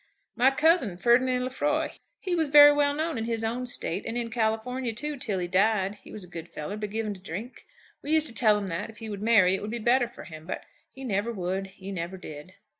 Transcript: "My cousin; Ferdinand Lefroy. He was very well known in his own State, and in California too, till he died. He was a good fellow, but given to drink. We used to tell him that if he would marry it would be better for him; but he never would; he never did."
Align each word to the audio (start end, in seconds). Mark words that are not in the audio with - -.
"My 0.35 0.49
cousin; 0.49 0.97
Ferdinand 0.97 1.43
Lefroy. 1.43 1.91
He 2.17 2.33
was 2.33 2.49
very 2.49 2.73
well 2.73 2.95
known 2.95 3.19
in 3.19 3.25
his 3.25 3.43
own 3.43 3.67
State, 3.67 4.03
and 4.07 4.17
in 4.17 4.31
California 4.31 4.93
too, 4.93 5.15
till 5.15 5.37
he 5.37 5.47
died. 5.47 5.99
He 6.01 6.11
was 6.11 6.23
a 6.23 6.27
good 6.27 6.49
fellow, 6.51 6.75
but 6.75 6.89
given 6.89 7.13
to 7.13 7.19
drink. 7.21 7.67
We 8.01 8.11
used 8.13 8.25
to 8.25 8.33
tell 8.33 8.57
him 8.57 8.65
that 8.65 8.89
if 8.89 8.97
he 8.97 9.09
would 9.09 9.21
marry 9.21 9.53
it 9.53 9.61
would 9.61 9.69
be 9.69 9.77
better 9.77 10.07
for 10.07 10.23
him; 10.23 10.47
but 10.47 10.63
he 10.91 11.03
never 11.03 11.31
would; 11.31 11.67
he 11.67 11.91
never 11.91 12.17
did." 12.17 12.55